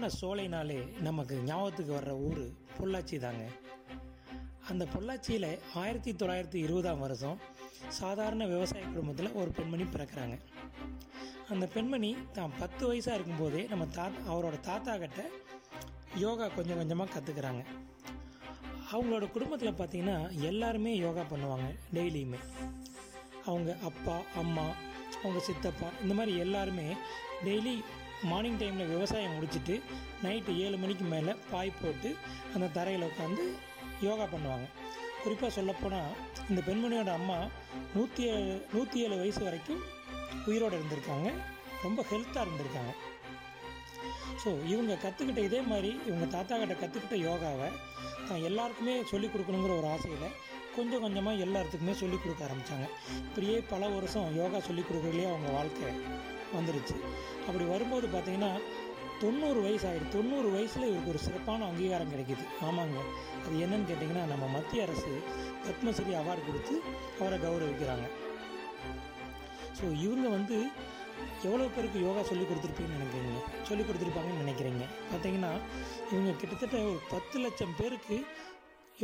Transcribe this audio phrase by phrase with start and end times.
[0.00, 0.76] அழகான சோலைனாலே
[1.06, 2.40] நமக்கு ஞாபகத்துக்கு வர்ற ஊர்
[2.76, 3.42] பொள்ளாச்சி தாங்க.
[4.70, 5.46] அந்த பொள்ளாச்சியில்
[5.80, 7.36] ஆயிரத்தி தொள்ளாயிரத்தி இருபதாம் வருஷம்
[7.98, 10.36] சாதாரண விவசாய குடும்பத்தில் ஒரு பெண்மணி பிறக்கிறாங்க.
[11.52, 15.20] அந்த பெண்மணி தான் பத்து வயசாக இருக்கும்போதே நம்ம தா அவரோட தாத்தா கிட்ட
[16.24, 17.62] யோகா கொஞ்சம் கொஞ்சமாக கற்றுக்குறாங்க
[18.92, 20.18] அவங்களோட குடும்பத்தில் பார்த்தீங்கன்னா
[20.50, 22.42] எல்லாருமே யோகா பண்ணுவாங்க டெய்லியுமே.
[23.44, 24.68] அவங்க அப்பா அம்மா
[25.22, 26.88] அவங்க சித்தப்பா இந்த மாதிரி எல்லாருமே
[27.46, 27.76] டெய்லி
[28.22, 29.80] மார்னிங் டைமில் விவசாயம் முடிச்சுட்டு
[30.22, 32.16] நைட்டு ஏழு மணிக்கு மேலே பாய் போட்டு
[32.54, 33.44] அந்த தரையில் உட்காந்து
[34.00, 34.66] யோகா பண்ணுவாங்க.
[35.22, 36.12] குறிப்பாக சொல்லப்போனால்
[36.48, 37.38] இந்த பெண்மணியோட அம்மா
[37.94, 39.82] நூற்றி ஏழு நூற்றி ஏழு வயசு வரைக்கும்
[40.46, 41.30] உயிரோடு இருந்திருக்காங்க.
[41.82, 42.92] ரொம்ப ஹெல்த்தாக இருந்திருக்காங்க.
[44.44, 47.68] ஸோ இவங்க கற்றுக்கிட்ட இதே மாதிரி இவங்க தாத்தா கிட்ட கற்றுக்கிட்ட யோகாவை
[48.28, 50.34] தான் எல்லாருக்குமே சொல்லிக் கொடுக்கணுங்கிற ஒரு ஆசையில்
[50.76, 55.88] கொஞ்சம் கொஞ்சமாக எல்லாத்துக்குமே சொல்லிக் கொடுக்க ஆரம்பித்தாங்க இப்படியே பல வருஷம் யோகா சொல்லிக் கொடுக்குறதுலேயே அவங்க வாழ்க்கை
[56.56, 56.96] வந்துடுச்சு
[57.46, 58.52] அப்படி வரும்போது பார்த்தீங்கன்னா
[59.20, 62.44] தொண்ணூறு வயசு ஆகிடுது தொண்ணூறு வயசில் இவருக்கு ஒரு சிறப்பான அங்கீகாரம் கிடைக்குது.
[62.60, 63.00] ஆமாங்க.
[63.46, 65.10] அது என்னன்னு கேட்டிங்கன்னா நம்ம மத்திய அரசு
[65.66, 66.82] பத்மஸ்ரீ அவார்டு கொடுத்து
[67.20, 68.06] அவரை கௌரவிக்கிறாங்க.
[69.80, 70.66] ஸோ இவங்க வந்து
[71.46, 73.40] எவ்வளோ பேருக்கு யோகா சொல்லி கொடுத்துருப்பீங்கன்னு நினைக்கிறீங்க?
[73.68, 74.84] சொல்லிக் கொடுத்துருப்பாங்கன்னு நினைக்கிறீங்க.
[75.10, 75.52] பார்த்தீங்கன்னா
[76.12, 78.18] இவங்க கிட்டத்தட்ட ஒரு பத்து லட்சம் பேருக்கு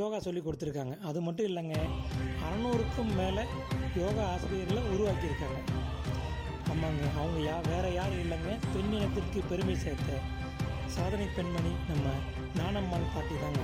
[0.01, 0.95] யோகா சொல்லிக் கொடுத்துருக்காங்க.
[1.09, 1.77] அது மட்டும் இல்லைங்க
[2.47, 3.45] அறநூறுக்கும் மேலே
[4.03, 5.61] யோகா ஆசிரியர்களை உருவாக்கியிருக்காங்க.
[6.73, 8.53] ஆமாங்க அவங்க யா வேறு யாரும் இல்லைங்க.
[8.73, 10.21] பெண் இனத்திற்கு பெருமை சேர்த்த
[10.97, 12.07] சாதனை பெண்மணி நம்ம
[12.59, 13.63] நானம்மாள் பாட்டி தாங்க.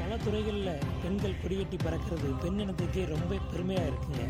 [0.00, 4.26] பல துறைகளில் பெண்கள் கொடிகட்டி பறக்கிறது பெண்ணினத்துக்கே ரொம்ப பெருமையாக இருக்குங்க.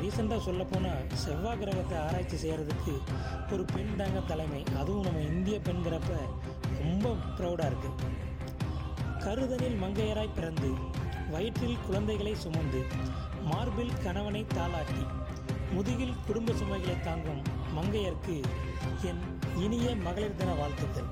[0.00, 2.94] ரீசெண்டாக சொல்லப்போனால் செவ்வாய் கிரகத்தை ஆராய்ச்சி செய்கிறதுக்கு
[3.52, 4.62] ஒரு பெண் தாங்க தலைமை.
[4.80, 6.12] அதுவும் நம்ம இந்திய பெண்கிறப்ப
[6.82, 8.16] ரொம்ப ப்ரௌடாக இருக்குது
[9.24, 10.70] கருதனில் மங்கையராய் பிறந்து
[11.30, 12.80] வயிற்றில் குழந்தைகளை சுமந்து
[13.50, 15.02] மார்பில் கணவனை தாளாட்டி
[15.74, 17.42] முதுகில் குடும்ப சுமைகளை தாங்கும்
[17.76, 18.36] மங்கையர்க்கு
[19.10, 19.22] என்
[19.64, 21.08] இனிய மகளிர் தின வாழ்த்துக்கள்.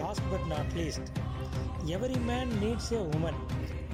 [0.00, 1.08] Last but not least
[1.94, 3.40] every man needs a woman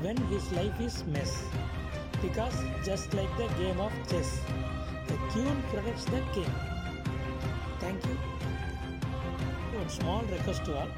[0.04, 1.36] when his life is mess
[2.22, 4.34] because just like the game of chess
[5.08, 5.16] the
[5.70, 6.46] protects the the
[7.80, 8.16] Thank you.
[9.74, 10.90] one small request to all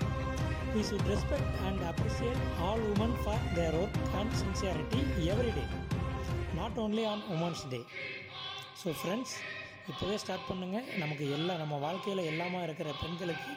[0.75, 5.67] we should respect and appreciate all women for their work and sincerity every day
[6.55, 7.85] not only on women's day.
[8.81, 9.35] So friends
[9.89, 13.53] இப்போவே start பண்ணுங்கள் நமக்கு எல்லா நம்ம வாழ்க்கையில் எல்லாமா இருக்கிற பெண்களுக்கு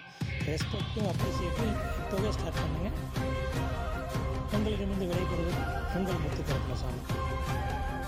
[0.48, 2.96] ரெஸ்பெக்ட்டும் அப்ரிசியேட்டும் இப்போவே ஸ்டார்ட் பண்ணுங்கள்
[4.72, 5.62] உங்களிடமிருந்து விடைபெறுவது
[5.98, 7.02] உங்கள் முத்துக்கரத்ன சாமி